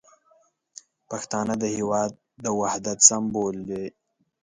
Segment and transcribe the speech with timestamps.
[1.09, 2.11] پښتانه د هیواد
[2.43, 3.85] د وحدت سمبول دي.